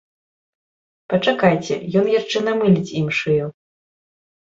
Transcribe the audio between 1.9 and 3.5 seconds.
ён яшчэ намыліць ім шыю!